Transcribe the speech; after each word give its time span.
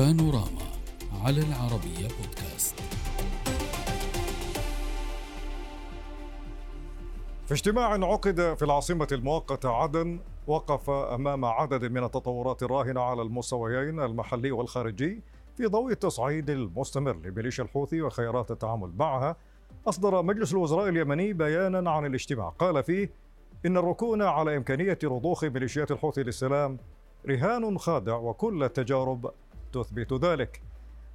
بانوراما 0.00 0.66
على 1.24 1.40
العربية 1.40 2.08
بودكاست. 2.20 2.80
في 7.46 7.54
اجتماع 7.54 7.92
عقد 8.12 8.54
في 8.54 8.64
العاصمة 8.64 9.08
المؤقتة 9.12 9.70
عدن 9.70 10.20
وقف 10.46 10.90
أمام 10.90 11.44
عدد 11.44 11.84
من 11.84 12.04
التطورات 12.04 12.62
الراهنة 12.62 13.00
على 13.00 13.22
المستويين 13.22 14.00
المحلي 14.00 14.52
والخارجي 14.52 15.22
في 15.56 15.66
ضوء 15.66 15.92
التصعيد 15.92 16.50
المستمر 16.50 17.16
لميليشيا 17.16 17.64
الحوثي 17.64 18.02
وخيارات 18.02 18.50
التعامل 18.50 18.92
معها. 18.98 19.36
أصدر 19.88 20.22
مجلس 20.22 20.52
الوزراء 20.52 20.88
اليمني 20.88 21.32
بيانا 21.32 21.90
عن 21.90 22.06
الاجتماع. 22.06 22.48
قال 22.48 22.82
فيه 22.82 23.10
إن 23.66 23.76
الركون 23.76 24.22
على 24.22 24.56
إمكانية 24.56 24.98
رضوخ 25.04 25.44
ميليشيات 25.44 25.90
الحوثي 25.90 26.22
للسلام 26.22 26.78
رهان 27.28 27.78
خادع 27.78 28.16
وكل 28.16 28.64
التجارب 28.64 29.30
تثبت 29.72 30.12
ذلك. 30.12 30.62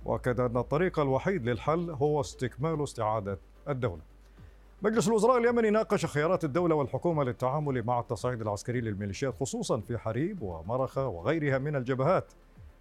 وأكد 0.05 0.39
أن 0.39 0.57
الطريق 0.57 0.99
الوحيد 0.99 1.49
للحل 1.49 1.89
هو 1.89 2.21
استكمال 2.21 2.83
استعادة 2.83 3.37
الدولة. 3.69 4.01
مجلس 4.81 5.07
الوزراء 5.07 5.37
اليمني 5.37 5.69
ناقش 5.69 6.05
خيارات 6.05 6.43
الدولة 6.43 6.75
والحكومة 6.75 7.23
للتعامل 7.23 7.83
مع 7.83 7.99
التصعيد 7.99 8.41
العسكري 8.41 8.81
للميليشيات 8.81 9.35
خصوصا 9.39 9.79
في 9.79 9.97
حريب 9.97 10.41
ومرخة 10.41 11.07
وغيرها 11.07 11.57
من 11.57 11.75
الجبهات 11.75 12.33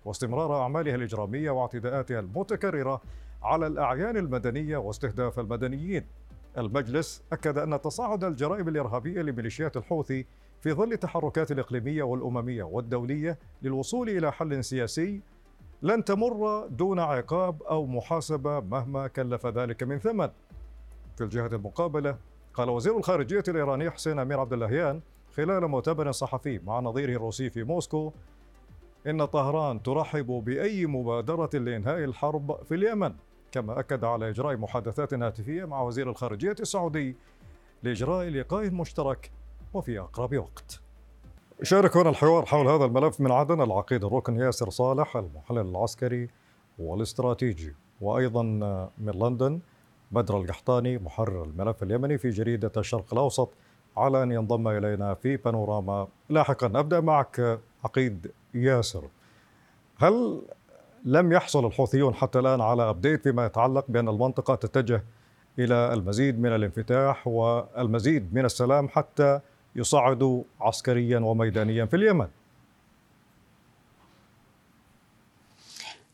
واستمرار 0.05 0.63
أعمالها 0.63 0.95
الإجرامية 0.95 1.51
واعتداءاتها 1.51 2.21
المتكررة 2.21 3.01
على 3.43 3.67
الأعيان 3.67 4.17
المدنية 4.17 4.77
واستهداف 4.77 5.41
المدنيين. 5.41 6.07
المجلس 6.59 7.23
أكد 7.33 7.59
أن 7.59 7.81
تصاعد 7.81 8.25
الجرائم 8.25 8.69
الإرهابية 8.69 9.23
لميليشيات 9.23 9.77
الحوثي 9.77 10.27
في 10.61 10.73
ظل 10.73 10.93
التحركات 10.93 11.53
الإقليمية 11.53 12.03
والأممية 12.03 12.63
والدولية 12.63 13.39
للوصول 13.63 14.09
إلى 14.09 14.33
حل 14.33 14.65
سياسي 14.65 15.21
لن 15.85 16.05
تمر 16.05 16.67
دون 16.67 16.99
عقاب 16.99 17.63
أو 17.63 17.87
محاسبة 17.87 18.61
مهما 18.61 19.07
كلف 19.07 19.47
ذلك 19.47 19.83
من 19.83 19.99
ثمن. 19.99 20.31
في 21.17 21.25
الجهة 21.25 21.47
المقابلة 21.47 22.17
قال 22.55 22.71
وزير 22.71 22.99
الخارجية 22.99 23.43
الإيراني 23.49 23.91
حسين 23.91 24.19
أمير 24.19 24.41
عبد 24.41 24.53
اللهيان 24.53 25.01
خلال 25.37 25.69
مؤتمر 25.69 26.13
صحفي 26.13 26.59
مع 26.59 26.81
نظيره 26.81 27.13
الروسي 27.13 27.51
في 27.51 27.65
موسكو 27.65 28.13
إن 29.07 29.25
طهران 29.25 29.83
ترحب 29.83 30.27
بأي 30.27 30.87
مبادرة 30.87 31.51
لإنهاء 31.55 32.05
الحرب 32.05 32.63
في 32.65 32.75
اليمن 32.75 33.15
كما 33.53 33.81
أكد 33.81 34.05
على 34.05 34.29
إجراء 34.29 34.57
محادثات 34.57 35.15
هاتفية 35.15 35.65
مع 35.65 35.83
وزير 35.83 36.11
الخارجية 36.11 36.57
السعودي 36.61 37.17
لإجراء 37.83 38.29
لقاء 38.29 38.71
مشترك 38.71 39.31
وفي 39.75 39.99
أقرب 39.99 40.37
وقت. 40.37 40.84
شارك 41.63 41.97
هنا 41.97 42.11
الحوار 42.11 42.47
حول 42.47 42.69
هذا 42.69 42.85
الملف 42.85 43.21
من 43.21 43.33
عدن 43.33 43.61
العقيد 43.61 44.05
الركن 44.05 44.37
ياسر 44.37 44.71
صالح 44.71 45.17
المحلل 45.17 45.69
العسكري 45.69 46.29
والاستراتيجي. 46.79 47.75
وأيضا 48.01 48.43
من 48.99 49.13
لندن 49.13 49.61
بدر 50.13 50.37
القحطاني 50.41 50.99
محرر 50.99 51.45
الملف 51.45 51.83
اليمني 51.83 52.19
في 52.19 52.31
جريدة 52.31 52.73
الشرق 52.77 53.05
الأوسط 53.13 53.51
على 53.97 54.23
أن 54.23 54.33
ينضم 54.33 54.69
إلينا 54.69 55.15
في 55.15 55.37
بانوراما. 55.37 56.09
لاحقا 56.31 56.67
أبدأ 56.67 57.01
معك 57.01 57.61
عقيد 57.85 58.33
ياسر. 58.55 59.09
هل 59.99 60.43
لم 61.05 61.33
يحصل 61.33 61.67
الحوثيون 61.67 62.15
حتى 62.15 62.39
الآن 62.39 62.61
على 62.61 62.91
أبديت 62.91 63.23
فيما 63.23 63.47
يتعلق 63.47 63.85
بأن 63.89 64.09
المنطقة 64.09 64.55
تتجه 64.55 65.05
إلى 65.59 65.95
المزيد 65.95 66.41
من 66.41 66.55
الانفتاح 66.55 67.27
والمزيد 67.27 68.35
من 68.35 68.45
السلام 68.45 68.89
حتى 68.89 69.41
يصعدوا 69.77 70.43
عسكريا 70.61 71.19
وميدانيا 71.19 71.85
في 71.85 71.97
اليمن. 71.97 72.27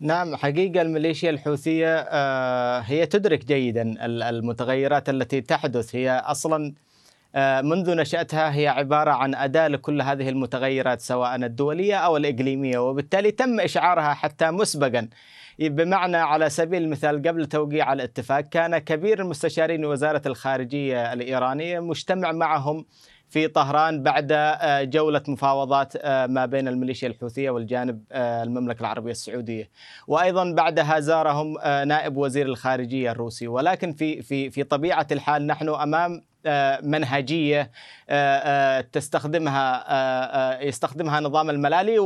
نعم 0.01 0.37
حقيقة 0.37 0.83
الميليشيا 0.83 1.31
الحوثية 1.31 1.97
آه، 1.97 2.81
هي 2.81 3.07
تدرك 3.07 3.45
جيدا 3.45 3.95
المتغيرات 4.05 5.09
التي 5.09 5.41
تحدث. 5.41 5.97
هي 5.97 6.11
أصلا 6.11 6.75
آه، 7.35 7.61
منذ 7.61 7.97
نشأتها 7.97 8.55
هي 8.55 8.69
عبارة 8.69 9.11
عن 9.11 9.35
أداة 9.35 9.69
لكل 9.69 10.03
هذه 10.03 10.29
المتغيرات 10.29 11.01
سواء 11.01 11.37
الدولية 11.37 11.95
أو 11.95 12.17
الإقليمية. 12.17 12.79
وبالتالي 12.79 13.31
تم 13.31 13.61
إشعارها 13.61 14.15
حتى 14.15 14.51
مسبقا. 14.51 15.09
بمعنى 15.59 16.17
على 16.17 16.51
سبيل 16.51 16.83
المثال 16.83 17.23
قبل 17.29 17.47
توقيع 17.47 17.93
الاتفاق 17.93 18.41
كان 18.41 18.79
كبير 18.79 19.21
المستشارين 19.21 19.85
وزارة 19.85 20.23
الخارجية 20.27 21.13
الإيرانية 21.13 21.81
مجتمع 21.81 22.33
معهم 22.33 22.85
في 23.31 23.49
طهران 23.49 24.03
بعد 24.03 24.29
آه، 24.33 24.83
جولة 24.83 25.23
مفاوضات 25.29 25.93
آه، 25.97 26.27
ما 26.27 26.47
بين 26.47 26.69
الميليشيا 26.69 27.09
الحوثية 27.09 27.51
والجانب 27.51 28.05
المملكة 28.13 28.81
العربية 28.81 29.11
السعودية 29.11 29.71
وأيضا 30.07 30.53
بعدها 30.53 31.01
زارهم 31.01 31.59
نائب 31.65 32.17
وزير 32.17 32.47
الخارجية 32.47 33.11
الروسي 33.11 33.49
ولكن 33.49 33.93
في 33.93 34.23
في 34.23 34.51
في 34.51 34.63
طبيعة 34.63 35.07
الحال 35.13 35.47
نحن 35.47 35.69
أمام 35.69 36.23
آه، 36.47 36.81
منهجية 36.83 37.71
آه، 38.09 38.39
آه، 38.39 38.81
تستخدمها 38.81 40.63
يستخدمها 40.63 41.21
نظام 41.21 41.51
الملالي 41.51 41.99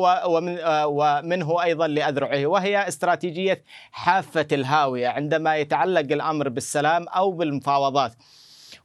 ومنه 0.87 1.63
أيضا 1.63 1.87
لأذرعه 1.87 2.47
وهي 2.47 2.89
استراتيجية 2.89 3.63
حافة 3.93 4.47
الهاوية 4.53 5.09
عندما 5.09 5.57
يتعلق 5.57 6.13
الأمر 6.13 6.49
بالسلام 6.49 7.09
أو 7.09 7.33
بالمفاوضات. 7.33 8.13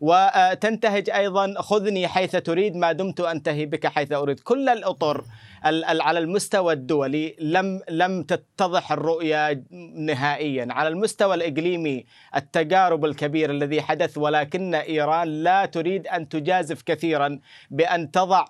وتنتهج 0.02 1.10
أيضا 1.10 1.54
خذني 1.62 2.08
حيث 2.08 2.36
تريد 2.36 2.76
ما 2.76 2.92
دمت 2.92 3.20
أنتهي 3.20 3.66
بك 3.66 3.88
حيث 3.88 4.12
أريد. 4.12 4.40
كل 4.40 4.70
الأطر 4.70 5.24
على 6.02 6.20
المستوى 6.20 6.74
الدولي 6.74 7.36
لم 7.40 7.82
لم 7.90 8.24
تتضح 8.24 8.92
الرؤية 8.92 9.64
نهائيا. 9.96 10.68
على 10.70 10.90
المستوى 10.90 11.36
الإقليمي 11.36 12.06
التجارب 12.36 13.06
الكبير 13.06 13.52
الذي 13.52 13.82
حدث 13.82 14.18
ولكن 14.18 14.76
إيران 14.76 15.44
لا 15.44 15.66
تريد 15.66 16.08
أن 16.08 16.30
تجازف 16.30 16.82
كثيرا 16.82 17.40
بأن 17.72 18.12
تضع 18.12 18.46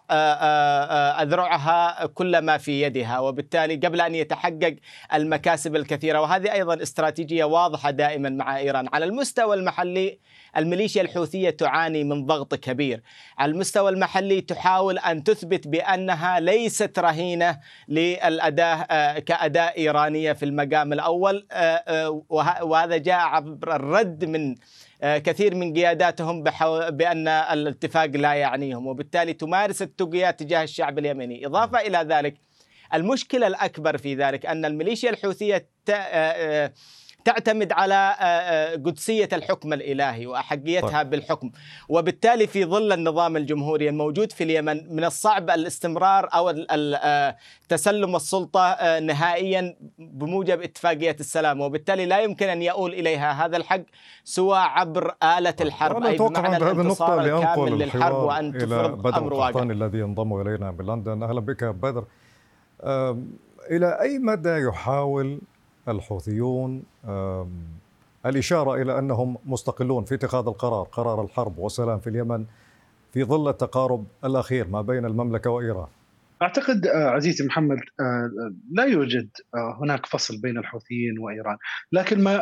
أذرعها 1.21 2.05
كل 2.05 2.37
ما 2.37 2.57
في 2.57 2.81
يدها. 2.81 3.19
وبالتالي 3.19 3.75
قبل 3.75 4.01
أن 4.01 4.16
يتحقق 4.16 4.75
المكاسب 5.13 5.75
الكثيرة 5.75 6.21
وهذه 6.21 6.53
أيضا 6.53 6.81
استراتيجية 6.81 7.43
واضحة 7.43 7.91
دائما 7.91 8.29
مع 8.29 8.57
إيران. 8.57 8.87
على 8.93 9.05
المستوى 9.05 9.55
المحلي 9.55 10.19
الميليشيا 10.57 11.01
الحوثيه 11.39 11.50
تعاني 11.50 12.03
من 12.03 12.25
ضغط 12.25 12.55
كبير. 12.55 13.01
على 13.38 13.51
المستوى 13.51 13.91
المحلي 13.91 14.41
تحاول 14.41 14.97
أن 15.00 15.23
تثبت 15.23 15.67
بأنها 15.67 16.39
ليست 16.39 17.00
رهينة 17.00 17.59
للأداة 17.88 18.75
آه، 18.91 19.19
كأداة 19.19 19.73
إيرانية 19.78 20.33
في 20.33 20.45
المقام 20.45 20.94
الأول 20.94 21.47
آه، 21.51 21.83
آه، 21.88 22.23
وهذا 22.63 22.97
جاء 22.97 23.19
عبر 23.19 23.75
الرد 23.75 24.25
من 24.25 24.55
كثير 25.01 25.55
من 25.55 25.73
قياداتهم 25.73 26.44
بأن 26.89 27.28
الاتفاق 27.28 28.05
لا 28.05 28.33
يعنيهم 28.33 28.88
وبالتالي 28.88 29.33
تمارس 29.33 29.81
التقيات 29.81 30.39
تجاه 30.39 30.63
الشعب 30.63 30.99
اليمني 30.99 31.45
إضافة 31.45 31.79
إلى 31.79 31.97
ذلك 31.97 32.35
المشكلة 32.94 33.47
الأكبر 33.47 33.97
في 33.97 34.16
ذلك 34.16 34.45
أن 34.45 34.66
الميليشيا 34.66 35.09
الحوثية 35.09 35.69
تعتمد 37.25 37.72
على 37.72 37.94
آه، 37.94 38.24
آه، 38.24 38.75
قدسية 38.75 39.30
الحكم 39.34 39.74
الإلهي 39.74 40.28
وأحقيتها 40.28 41.03
طيب. 41.03 41.09
بالحكم. 41.09 41.52
وبالتالي 41.90 42.47
في 42.47 42.66
ظل 42.66 42.91
النظام 42.91 43.38
الجمهوري 43.38 43.90
الموجود 43.90 44.31
في 44.31 44.44
اليمن 44.44 44.96
من 44.96 45.03
الصعب 45.03 45.50
الاستمرار 45.50 46.29
أو 46.34 46.50
آه، 46.69 47.35
تسلم 47.69 48.16
السلطة 48.16 49.00
نهائيا 49.00 49.75
بموجب 50.00 50.62
اتفاقية 50.62 51.16
السلام. 51.19 51.62
وبالتالي 51.62 52.06
لا 52.06 52.19
يمكن 52.19 52.50
أن 52.50 52.62
يؤول 52.62 52.94
إليها 52.94 53.46
هذا 53.46 53.58
الحق 53.58 53.81
سوى 54.24 54.58
عبر 54.58 55.16
آلة 55.24 55.52
طيب. 55.52 55.68
الحرب. 55.68 56.03
أي 56.03 56.18
بمعنى 56.18 56.58
الانتصار 56.58 57.22
الكامل 57.22 57.79
للحرب 57.79 58.16
وأن 58.16 58.58
تفرض 58.58 59.08
أمر 59.08 59.34
واقع 59.34 59.63
الذي 59.63 59.97
ينضم 60.00 60.41
إلينا 60.41 60.72
من 60.72 60.85
لندن 60.85 61.23
أهلا 61.23 61.40
بك 61.40 61.64
بدر. 61.64 62.05
إلى 63.72 64.02
أي 64.02 64.20
مدى 64.20 64.58
يحاول 64.58 65.41
الحوثيون 65.90 66.84
الإشارة 68.26 68.82
إلى 68.82 69.00
أنهم 69.00 69.38
مستقلون 69.46 70.03
في 70.03 70.16
اتخاذ 70.16 70.47
القرار 70.47 70.84
قرار 70.84 71.24
الحرب 71.24 71.58
والسلام 71.58 72.00
في 72.00 72.09
اليمن 72.09 72.46
في 73.14 73.24
ظل 73.24 73.50
التقارب 73.50 74.08
الأخير 74.26 74.68
ما 74.68 74.82
بين 74.82 75.06
المملكة 75.06 75.50
وإيران. 75.50 75.88
أعتقد 76.41 76.88
آه، 76.88 77.09
عزيزي 77.09 77.46
محمد 77.46 77.78
آه، 78.00 78.32
لا 78.72 78.84
يوجد 78.84 79.30
آه، 79.56 79.78
هناك 79.82 80.06
فصل 80.06 80.41
بين 80.41 80.58
الحوثيين 80.58 81.20
وإيران، 81.20 81.58
لكن 81.91 82.24
ما 82.24 82.41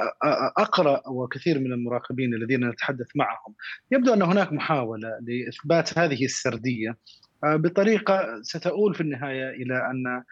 أقرأ 0.58 1.02
وكثير 1.10 1.60
من 1.60 1.74
المراقبين 1.74 2.34
الذين 2.34 2.70
نتحدث 2.70 3.08
معهم 3.16 3.56
يبدو 3.92 4.14
أن 4.14 4.22
هناك 4.22 4.54
محاولة 4.54 5.10
لإثبات 5.22 6.00
هذه 6.00 6.26
السردية 6.26 6.98
بطريقة 7.44 8.42
ستؤول 8.42 8.96
في 8.96 9.02
النهاية 9.02 9.50
إلى 9.50 9.92
أن 9.92 10.24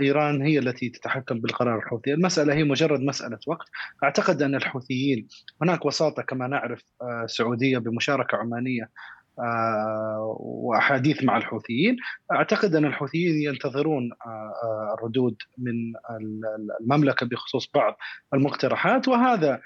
إيران 0.00 0.42
هي 0.42 0.58
التي 0.58 0.88
تتحكم 0.88 1.40
بالقرار 1.40 1.78
الحوثي، 1.78 2.14
المسألة 2.14 2.54
هي 2.54 2.64
مجرد 2.64 3.00
مسألة 3.00 3.38
وقت، 3.46 3.66
أعتقد 4.04 4.42
أن 4.42 4.54
الحوثيين 4.54 5.28
هناك 5.62 5.86
وساطة 5.86 6.22
كما 6.22 6.46
نعرف 6.46 6.82
آه، 7.02 7.26
سعودية 7.26 7.78
بمشاركة 7.78 8.36
عمانية 8.36 8.90
وأحاديث 10.38 11.24
مع 11.24 11.36
الحوثيين. 11.36 11.96
أعتقد 12.32 12.74
أن 12.74 12.84
الحوثيين 12.84 13.42
ينتظرون 13.42 14.10
الردود 14.98 15.36
من 15.58 15.74
المملكة 16.80 17.26
بخصوص 17.26 17.70
بعض 17.74 17.96
المقترحات. 18.34 19.08
وهذا 19.08 19.60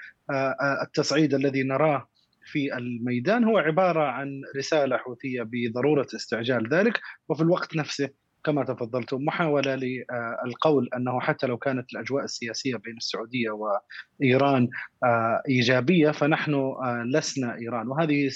التصعيد 0.83 1.33
الذي 1.33 1.63
نراه 1.63 2.07
في 2.45 2.77
الميدان 2.77 3.43
هو 3.43 3.57
عبارة 3.57 4.03
عن 4.03 4.41
رسالة 4.57 4.97
حوثية 4.97 5.43
بضرورة 5.43 6.07
استعجال 6.15 6.69
ذلك. 6.69 6.99
وفي 7.29 7.41
الوقت 7.41 7.75
نفسه 7.75 8.09
كما 8.43 8.63
تفضلتم 8.63 9.25
محاولة 9.25 9.75
للقول 9.75 10.89
أنه 10.95 11.19
حتى 11.19 11.47
لو 11.47 11.57
كانت 11.57 11.93
الأجواء 11.93 12.23
السياسية 12.23 12.75
بين 12.75 12.97
السعودية 12.97 13.49
وإيران 13.51 14.69
آه، 15.03 15.41
إيجابية 15.49 16.11
فنحن 16.11 16.53
آه، 16.53 17.03
لسنا 17.13 17.55
إيران. 17.55 17.87
وهذه 17.87 18.29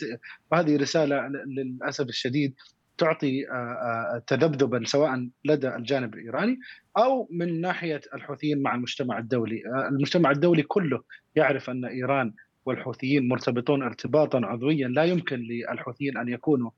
وهذه 0.51 0.77
رسالة 0.77 1.27
للأسف 1.27 2.05
الشديد 2.05 2.53
تعطي 2.97 3.49
آه، 3.51 4.23
تذبذبا 4.27 4.81
سواء 4.85 5.29
لدى 5.45 5.75
الجانب 5.75 6.13
الإيراني 6.13 6.59
أو 6.97 7.27
من 7.31 7.61
ناحية 7.61 8.01
الحوثيين 8.13 8.61
مع 8.61 8.75
المجتمع 8.75 9.19
الدولي، 9.19 9.61
المجتمع 9.91 10.31
الدولي 10.31 10.63
كله 10.63 11.01
يعرف 11.35 11.69
أن 11.69 11.85
إيران 11.85 12.33
والحوثيين 12.65 13.27
مرتبطون 13.27 13.83
ارتباطا 13.83 14.41
عضويا. 14.43 14.87
لا 14.87 15.03
يمكن 15.03 15.39
للحوثيين 15.39 16.17
أن 16.17 16.29
يكونوا 16.29 16.71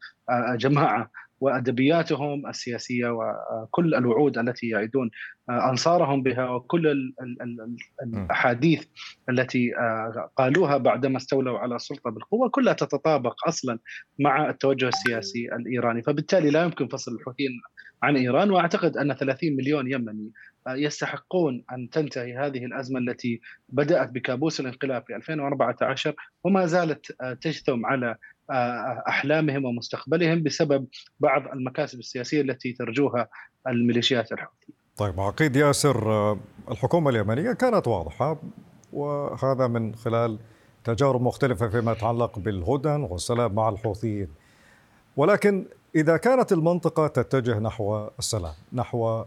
جماعة 0.55 1.11
وأدبياتهم 1.39 2.47
السياسية 2.47 3.09
وكل 3.09 3.95
الوعود 3.95 4.37
التي 4.37 4.67
يعدون 4.67 5.09
أنصارهم 5.49 6.23
بها 6.23 6.49
وكل 6.49 7.13
الأحاديث 8.03 8.85
التي 9.29 9.71
قالوها 10.35 10.77
بعدما 10.77 11.17
استولوا 11.17 11.59
على 11.59 11.75
السلطة 11.75 12.09
بالقوة 12.09 12.49
كلها 12.49 12.73
تتطابق 12.73 13.47
أصلا 13.47 13.79
مع 14.19 14.49
التوجه 14.49 14.87
السياسي 14.87 15.49
الإيراني. 15.55 16.01
فبالتالي 16.03 16.49
لا 16.49 16.63
يمكن 16.63 16.87
فصل 16.87 17.15
الحوثيين 17.15 17.51
عن 18.03 18.17
إيران 18.17 18.51
وأعتقد 18.51 18.97
أن 18.97 19.13
30 19.13 19.55
مليون 19.55 19.91
يمني 19.91 20.31
يستحقون 20.69 21.63
أن 21.71 21.89
تنتهي 21.89 22.37
هذه 22.37 22.65
الأزمة 22.65 22.99
التي 22.99 23.41
بدأت 23.69 24.09
بكابوس 24.09 24.59
الانقلاب 24.59 25.03
في 25.07 25.15
2014 25.15 26.15
وما 26.43 26.65
زالت 26.65 27.11
تجثم 27.41 27.85
على 27.85 28.15
أحلامهم 29.07 29.65
ومستقبلهم 29.65 30.43
بسبب 30.43 30.87
بعض 31.19 31.47
المكاسب 31.47 31.99
السياسية 31.99 32.41
التي 32.41 32.73
ترجوها 32.73 33.27
الميليشيات 33.67 34.31
الحوثيه. 34.31 34.73
طيب 34.97 35.19
عقيد 35.19 35.55
ياسر 35.55 36.37
الحكومة 36.71 37.09
اليمنية 37.09 37.51
كانت 37.51 37.87
واضحة 37.87 38.41
وهذا 38.93 39.67
من 39.67 39.95
خلال 39.95 40.39
تجارب 40.83 41.21
مختلفة 41.21 41.67
فيما 41.67 41.91
يتعلق 41.91 42.39
بالهدن 42.39 43.01
والسلام 43.01 43.55
مع 43.55 43.69
الحوثيين. 43.69 44.27
ولكن 45.17 45.65
إذا 45.95 46.17
كانت 46.17 46.51
المنطقة 46.51 47.07
تتجه 47.07 47.59
نحو 47.59 48.07
السلام 48.19 48.53
نحو 48.73 49.23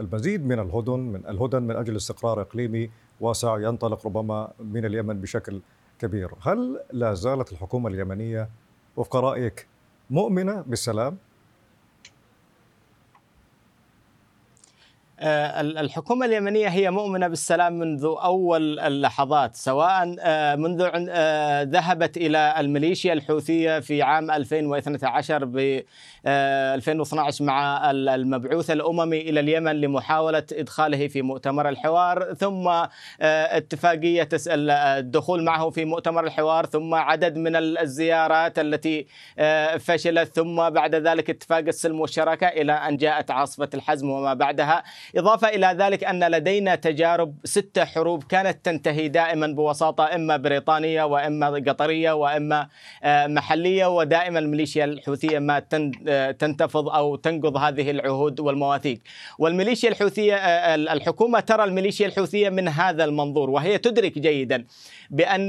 المزيد 0.00 0.46
من 0.46 0.58
الهدن 0.58 1.00
من 1.00 1.26
الهدن 1.26 1.62
من 1.62 1.76
أجل 1.76 1.96
استقرار 1.96 2.40
إقليمي 2.40 2.90
واسع 3.20 3.58
ينطلق 3.58 4.06
ربما 4.06 4.52
من 4.60 4.84
اليمن 4.84 5.20
بشكل 5.20 5.60
كبير 5.98 6.30
هل 6.42 6.80
لا 6.92 7.14
زالت 7.14 7.52
الحكومة 7.52 7.88
اليمنية 7.88 8.48
وفق 8.96 9.16
رأيك 9.16 9.66
مؤمنة 10.10 10.60
بالسلام؟ 10.66 11.18
الحكومة 15.20 16.26
اليمنية 16.26 16.68
هي 16.68 16.90
مؤمنة 16.90 17.28
بالسلام 17.28 17.78
منذ 17.78 18.04
أول 18.04 18.80
اللحظات 18.80 19.56
سواء 19.56 20.16
آه، 20.20 20.54
منذ 20.54 20.90
آه، 21.10 21.62
ذهبت 21.62 22.16
إلى 22.16 22.54
الميليشيا 22.58 23.12
الحوثية 23.12 23.80
في 23.80 24.02
عام 24.02 24.30
2012 24.30 25.44
ب 25.44 25.82
2012 26.26 27.44
مع 27.44 27.90
المبعوث 27.90 28.70
الأممي 28.70 29.20
إلى 29.20 29.40
اليمن 29.40 29.80
لمحاولة 29.80 30.42
إدخاله 30.52 31.08
في 31.08 31.22
مؤتمر 31.22 31.68
الحوار 31.68 32.34
ثم 32.34 32.70
اتفاقية 33.20 34.28
الدخول 34.46 35.44
معه 35.44 35.70
في 35.70 35.84
مؤتمر 35.84 36.24
الحوار 36.24 36.66
ثم 36.66 36.94
عدد 36.94 37.36
من 37.36 37.56
الزيارات 37.56 38.58
التي 38.58 39.06
فشلت 39.78 40.34
ثم 40.36 40.70
بعد 40.70 40.94
ذلك 40.94 41.30
اتفاق 41.30 41.58
السلم 41.58 42.00
والشراكة 42.00 42.46
إلى 42.46 42.72
أن 42.72 42.96
جاءت 42.96 43.30
عاصفة 43.30 43.68
الحزم 43.74 44.10
وما 44.10 44.34
بعدها. 44.34 44.82
إضافة 45.16 45.48
إلى 45.48 45.66
ذلك 45.78 46.04
أن 46.04 46.24
لدينا 46.30 46.74
تجارب 46.74 47.34
ستة 47.44 47.84
حروب 47.84 48.22
كانت 48.24 48.64
تنتهي 48.64 49.08
دائما 49.08 49.46
بوساطة 49.46 50.14
إما 50.14 50.36
بريطانية 50.36 51.02
وإما 51.02 51.46
قطرية 51.48 52.12
وإما 52.12 52.68
آه، 53.02 53.26
محلية 53.26 53.86
ودائما 53.86 54.38
الميليشيا 54.38 54.84
الحوثية 54.84 55.38
ما 55.38 55.62
آه، 56.08 56.30
تنتفض 56.30 56.88
أو 56.88 57.16
تنقض 57.16 57.56
هذه 57.56 57.90
العهود 57.90 58.40
والمواثيق. 58.40 59.00
والميليشيا 59.38 59.88
الحوثية 59.90 60.34
آه، 60.34 60.74
الحكومة 60.74 61.40
ترى 61.40 61.64
الميليشيا 61.64 62.06
الحوثية 62.06 62.48
من 62.48 62.68
هذا 62.68 63.04
المنظور 63.04 63.50
وهي 63.50 63.78
تدرك 63.78 64.18
جيدا 64.18 64.64
بأن 65.10 65.48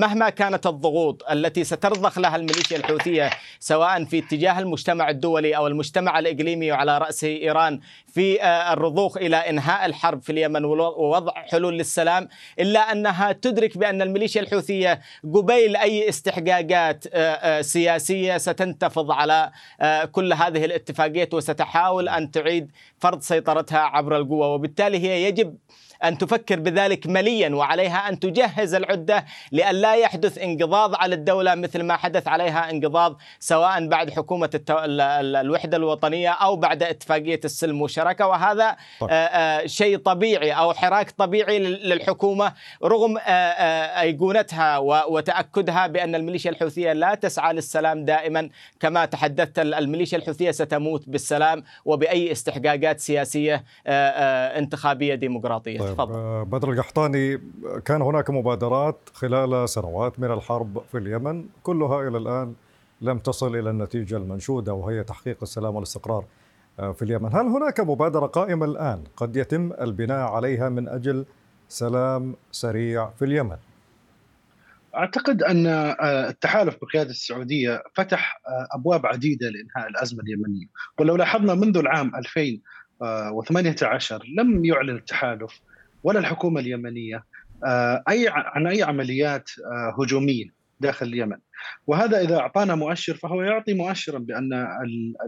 مهما 0.00 0.30
كانت 0.30 0.66
الضغوط 0.66 1.30
التي 1.30 1.64
سترضخ 1.64 2.18
لها 2.18 2.36
الميليشيا 2.36 2.76
الحوثية 2.76 3.30
سواء 3.60 4.04
في 4.04 4.18
اتجاه 4.18 4.58
المجتمع 4.58 5.10
الدولي 5.10 5.56
أو 5.56 5.66
المجتمع 5.66 6.18
الإقليمي 6.18 6.72
وعلى 6.72 6.98
رأسه 6.98 7.28
إيران 7.28 7.80
في 8.14 8.44
الرضوخ 8.72 9.16
إلى 9.16 9.36
إنهاء 9.36 9.86
الحرب 9.86 10.22
في 10.22 10.32
اليمن 10.32 10.64
ووضع 10.64 11.32
حلول 11.32 11.78
للسلام 11.78 12.28
إلا 12.58 12.92
أنها 12.92 13.32
تدرك 13.32 13.78
بأن 13.78 14.02
الميليشيا 14.02 14.40
الحوثية 14.40 15.00
قبيل 15.34 15.76
أي 15.76 16.08
استحقاقات 16.08 17.04
آه، 17.12 17.18
آه، 17.18 17.62
سياسية 17.62 18.38
ستنتفض 18.38 19.10
على 19.10 19.50
آه، 19.80 20.04
كل 20.04 20.32
هذه 20.32 20.64
الاتفاقيات 20.64 21.34
وستحاول 21.34 22.08
أن 22.08 22.30
تعيد 22.30 22.70
فرض 22.98 23.20
سيطرتها 23.20 23.78
عبر 23.78 24.16
القوه 24.16 24.46
وبالتالي 24.46 24.98
هي 24.98 25.24
يجب 25.24 25.56
أن 26.04 26.18
تفكر 26.18 26.60
بذلك 26.60 27.06
مليا 27.06 27.54
وعليها 27.54 28.08
أن 28.08 28.20
تجهز 28.20 28.74
العدة 28.74 29.24
لأن 29.52 29.74
لا 29.74 29.94
يحدث 29.94 30.38
انقضاض 30.38 30.94
على 30.94 31.14
الدولة 31.14 31.54
مثل 31.54 31.82
ما 31.82 31.96
حدث 31.96 32.28
عليها 32.28 32.70
انقضاض 32.70 33.16
سواء 33.40 33.88
بعد 33.88 34.10
حكومة 34.10 34.50
التو... 34.54 34.76
الوحدة 34.84 35.76
الوطنية 35.76 36.30
أو 36.30 36.56
بعد 36.56 36.82
اتفاقية 36.82 37.40
السلم 37.44 37.82
والشراكة 37.82 38.26
وهذا 38.26 38.76
طيب. 39.00 39.10
آه، 39.10 39.14
آه، 39.14 39.66
شيء 39.66 39.98
طبيعي 39.98 40.52
أو 40.52 40.72
حراك 40.72 41.10
طبيعي 41.10 41.58
للحكومة 41.58 42.52
رغم 42.84 43.18
آه، 43.18 44.00
أيقونتها 44.00 44.78
وتأكدها 45.08 45.86
بأن 45.86 46.14
الميليشيا 46.14 46.50
الحوثية 46.50 46.92
لا 46.92 47.14
تسعى 47.14 47.52
للسلام 47.52 48.04
دائما 48.04 48.48
كما 48.80 49.04
تحدثت 49.04 49.58
الميليشيا 49.58 50.18
الحوثية 50.18 50.50
ستموت 50.50 51.08
بالسلام 51.08 51.64
وبأي 51.84 52.32
استحقاقات 52.32 53.00
سياسية 53.00 53.64
انتخابية 53.86 55.14
ديمقراطية 55.14 55.78
طيب. 55.78 55.93
تفضل. 55.94 56.14
آه، 56.14 56.42
بدر 56.42 56.72
القحطاني 56.72 57.40
كان 57.84 58.02
هناك 58.02 58.30
مبادرات 58.30 58.98
خلال 59.12 59.68
سنوات 59.68 60.20
من 60.20 60.30
الحرب 60.32 60.82
في 60.92 60.98
اليمن 60.98 61.46
كلها 61.62 62.08
إلى 62.08 62.18
الآن 62.18 62.54
لم 63.00 63.18
تصل 63.18 63.56
إلى 63.56 63.70
النتيجة 63.70 64.16
المنشودة 64.16 64.74
وهي 64.74 65.04
تحقيق 65.04 65.36
السلام 65.42 65.74
والاستقرار 65.74 66.24
آه، 66.80 66.92
في 66.92 67.02
اليمن، 67.02 67.34
هل 67.34 67.46
هناك 67.46 67.80
مبادرة 67.80 68.26
قائمة 68.26 68.66
الآن 68.66 69.04
قد 69.16 69.36
يتم 69.36 69.72
البناء 69.80 70.28
عليها 70.28 70.68
من 70.68 70.88
أجل 70.88 71.24
سلام 71.68 72.34
سريع 72.52 73.10
في 73.10 73.24
اليمن؟ 73.24 73.56
أعتقد 74.96 75.42
أن 75.42 75.66
آه، 75.66 76.28
التحالف 76.28 76.76
بقيادة 76.82 77.10
السعودية 77.10 77.82
فتح 77.94 78.40
أبواب 78.74 79.06
عديدة 79.06 79.46
لإنهاء 79.48 79.88
الأزمة 79.90 80.22
اليمنية، 80.22 80.66
ولو 80.98 81.16
لاحظنا 81.16 81.54
منذ 81.54 81.76
العام 81.76 82.12
2018 82.16 84.22
لم 84.38 84.64
يعلن 84.64 84.96
التحالف 84.96 85.60
ولا 86.04 86.18
الحكومة 86.18 86.60
اليمنية 86.60 87.24
آه، 87.64 88.02
أي 88.08 88.26
عن 88.28 88.66
أي 88.66 88.82
عمليات 88.82 89.50
آه، 89.72 90.02
هجومية 90.02 90.44
داخل 90.80 91.06
اليمن. 91.06 91.36
وهذا 91.86 92.20
إذا 92.20 92.36
أعطانا 92.36 92.74
مؤشر 92.74 93.14
فهو 93.14 93.42
يعطي 93.42 93.74
مؤشرا 93.74 94.18
بأن 94.18 94.66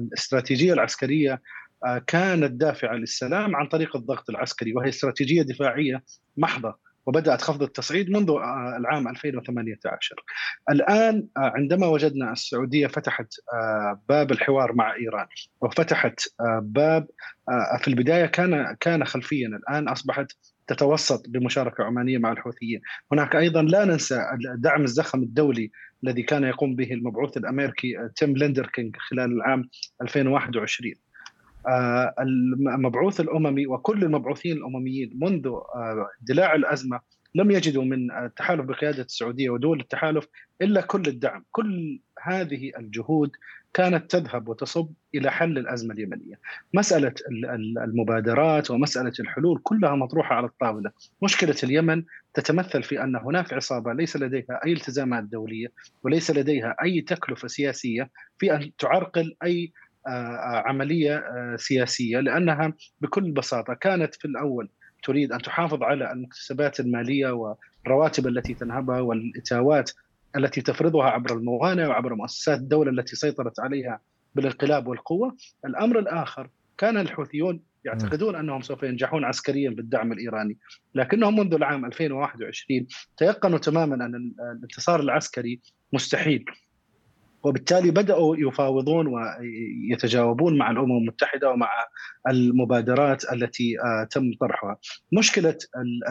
الاستراتيجية 0.01 0.73
العسكرية 0.73 1.43
آه، 1.87 1.99
كانت 2.07 2.53
دافعة 2.53 2.95
للسلام 2.95 3.57
عن 3.57 3.67
طريق 3.67 3.97
الضغط 3.97 4.31
العسكري 4.31 4.73
وهي 4.73 4.89
استراتيجية 4.89 5.43
دفاعية 5.43 6.03
محضة 6.37 6.87
وبدأت 7.07 7.43
خفض 7.43 7.63
التصعيد 7.63 8.11
منذ 8.11 8.31
العام 8.77 9.09
2018 9.09 10.15
الآن 10.71 11.27
عندما 11.37 11.87
وجدنا 11.87 12.33
السعودية 12.33 12.87
فتحت 12.87 13.35
باب 14.09 14.33
الحوار 14.33 14.73
مع 14.73 14.95
إيران 14.95 15.27
وفتحت 15.61 16.21
باب 16.61 17.07
في 17.79 17.89
البداية 17.89 18.27
كان 18.27 18.77
كان 18.81 19.05
خلفيا 19.05 19.49
الآن 19.49 19.89
أصبحت 19.89 20.33
تتوسط 20.67 21.29
بمشاركة 21.29 21.85
عمانية 21.85 22.19
مع 22.19 22.33
الحوثيين، 22.33 22.81
هناك 23.13 23.37
أيضا 23.37 23.63
لا 23.63 23.85
ننسى 23.85 24.23
الدعم 24.55 24.83
الزخم 24.83 25.23
الدولي 25.23 25.71
الذي 26.05 26.23
كان 26.23 26.45
يقوم 26.45 26.77
به 26.77 26.93
المبعوث 26.93 27.37
الأمريكي 27.37 27.95
تيم 28.17 28.37
ليندر 28.37 28.67
كينج 28.67 28.97
خلال 28.97 29.33
العام 29.33 29.69
2021 30.03 30.95
آه، 31.69 32.15
المبعوث 32.75 33.21
الأممي 33.21 33.67
وكل 33.67 34.05
المبعوثين 34.05 34.57
الأمميين 34.57 35.11
منذ 35.15 35.47
آه، 35.47 36.09
اندلاع 36.21 36.55
الأزمة 36.55 37.01
لم 37.35 37.51
يجدوا 37.51 37.85
من 37.85 38.11
التحالف 38.11 38.65
بقيادة 38.65 39.03
السعودية 39.03 39.51
ودول 39.51 39.81
التحالف 39.81 40.29
إلا 40.63 40.81
كل 40.81 41.03
الدعم، 41.07 41.45
كل 41.53 42.01
هذه 42.23 42.73
الجهود 42.79 43.31
كانت 43.77 44.11
تذهب 44.11 44.49
وتصب 44.49 44.93
إلى 45.15 45.31
حل 45.31 45.59
الأزمة 45.59 45.95
اليمنية. 45.95 46.41
مسألة 46.75 47.13
المبادرات 47.85 48.71
ومسألة 48.71 49.13
الحلول 49.21 49.61
كلها 49.63 49.95
مطروحة 49.95 50.35
على 50.35 50.47
الطاولة. 50.47 50.91
مشكلة 51.23 51.57
اليمن 51.65 52.05
تتمثل 52.35 52.83
في 52.83 53.03
أن 53.03 53.17
هناك 53.17 53.53
عصابة 53.53 53.93
ليس 53.93 54.17
لديها 54.17 54.61
أي 54.65 54.73
التزامات 54.73 55.25
دولية 55.25 55.69
وليس 56.05 56.31
لديها 56.31 56.77
أي 56.83 57.01
تكلفة 57.01 57.49
سياسية 57.49 58.11
في 58.39 58.55
أن 58.55 58.71
تعرقل 58.79 59.37
أي 59.45 59.73
آه، 60.07 60.11
آه، 60.11 60.69
عملية 60.69 61.17
آه، 61.17 61.57
سياسية 61.57 62.21
لأنها 62.21 62.73
بكل 63.01 63.31
بساطة 63.31 63.75
كانت 63.75 64.15
في 64.15 64.25
الأول 64.25 64.69
تريد 65.03 65.33
أن 65.33 65.43
تحافظ 65.43 65.83
على 65.83 66.13
المكتسبات 66.13 66.81
المالية 66.81 67.31
والرواتب 67.31 68.27
التي 68.27 68.55
تنهبها 68.55 69.01
والإتاوات 69.01 69.91
التي 70.37 70.61
تفرضها 70.61 71.05
عبر 71.05 71.37
الموانئ 71.37 71.87
وعبر 71.87 72.15
مؤسسات 72.15 72.59
الدولة 72.59 72.91
التي 72.91 73.17
سيطرت 73.17 73.61
عليها 73.61 74.01
بالانقلاب 74.35 74.87
والقوة، 74.87 75.37
الأمر 75.67 75.99
الآخر 75.99 76.49
كان 76.79 76.99
الحوثيون 76.99 77.61
يعتقدون 77.85 78.37
أنهم 78.37 78.63
سوف 78.63 78.83
ينجحون 78.83 79.25
عسكريا 79.25 79.71
بالدعم 79.71 80.13
الإيراني، 80.13 80.59
لكنهم 80.95 81.37
منذ 81.37 81.55
العام 81.55 81.85
2021 81.85 82.87
تيقنوا 83.17 83.59
تماما 83.59 83.95
أن 83.95 84.33
الانتصار 84.41 85.01
العسكري 85.01 85.61
مستحيل. 85.93 86.45
وبالتالي 87.43 87.91
بدأوا 87.91 88.37
يفاوضون 88.39 89.07
ويتجاوبون 89.07 90.59
مع 90.59 90.71
الأمم 90.71 90.97
المتحدة 90.97 91.51
ومع 91.51 91.71
المبادرات 92.29 93.33
التي 93.33 93.81
آه، 93.81 94.05
تم 94.11 94.33
طرحها. 94.41 94.77
مشكلة 95.13 95.59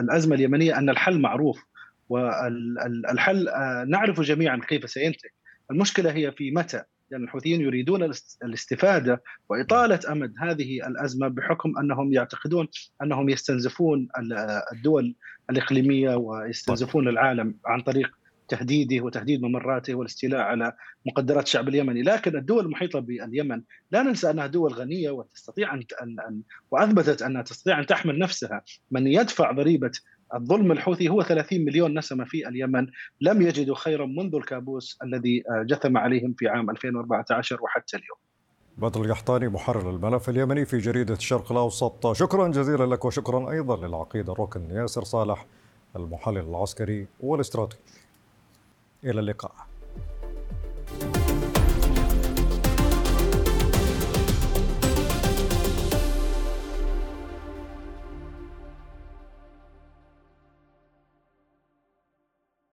الأزمة 0.00 0.34
اليمنية 0.34 0.78
أن 0.78 0.90
الحل 0.90 1.20
معروف. 1.20 1.62
والحل 2.08 3.48
آه، 3.48 3.84
نعرف 3.88 4.20
جميعا 4.20 4.60
كيف 4.68 4.90
سينتهي. 4.90 5.30
المشكلة 5.70 6.12
هي 6.12 6.32
في 6.32 6.50
متى 6.50 6.76
لأن 7.10 7.20
يعني 7.20 7.24
الحوثيين 7.24 7.60
يريدون 7.60 8.10
الاستفادة 8.44 9.22
وإطالة 9.48 10.00
أمد 10.12 10.34
هذه 10.40 10.86
الأزمة 10.86 11.28
بحكم 11.28 11.78
أنهم 11.78 12.12
يعتقدون 12.12 12.68
أنهم 13.02 13.28
يستنزفون 13.28 14.08
الدول 14.72 15.14
الإقليمية 15.50 16.14
ويستنزفون 16.14 17.08
العالم 17.08 17.58
عن 17.66 17.80
طريق 17.80 18.10
تهديده 18.48 19.04
وتهديد 19.04 19.42
ممراته 19.42 19.94
والاستيلاء 19.94 20.40
على 20.40 20.72
مقدرات 21.06 21.44
الشعب 21.44 21.68
اليمني، 21.68 22.02
لكن 22.02 22.36
الدول 22.36 22.64
المحيطة 22.64 22.98
باليمن 22.98 23.62
لا 23.90 24.02
ننسى 24.02 24.30
أنها 24.30 24.46
دول 24.46 24.72
غنية 24.72 25.10
وتستطيع 25.10 25.74
ان 25.74 25.84
ان 26.02 26.42
وأثبتت 26.70 27.22
أنها 27.22 27.42
تستطيع 27.42 27.78
أن 27.78 27.86
تحمل 27.86 28.18
نفسها، 28.18 28.62
من 28.90 29.06
يدفع 29.06 29.52
ضريبة 29.52 29.90
الظلم 30.34 30.72
الحوثي 30.72 31.08
هو 31.08 31.22
30 31.22 31.64
مليون 31.64 31.98
نسمة 31.98 32.24
في 32.24 32.48
اليمن 32.48 32.86
لم 33.20 33.42
يجدوا 33.42 33.74
خيرا 33.74 34.06
منذ 34.06 34.34
الكابوس 34.34 34.98
الذي 35.02 35.42
جثم 35.50 35.96
عليهم 35.98 36.34
في 36.38 36.48
عام 36.48 36.70
2014 36.70 37.62
وحتى 37.62 37.96
اليوم. 37.96 38.18
بدر 38.78 39.04
القحطاني 39.04 39.48
محرر 39.48 39.90
الملف 39.90 40.28
اليمني 40.28 40.64
في 40.64 40.78
جريدة 40.78 41.14
الشرق 41.14 41.52
الأوسط، 41.52 42.12
شكرا 42.12 42.48
جزيلا 42.48 42.84
لك 42.84 43.04
وشكرا 43.04 43.50
أيضا 43.50 43.86
للعقيد 43.86 44.30
الركن 44.30 44.70
ياسر 44.70 45.04
صالح 45.04 45.46
المحلل 45.96 46.38
العسكري 46.38 47.06
والإستراتيجي. 47.20 47.82
إلى 49.04 49.20
اللقاء 49.20 49.52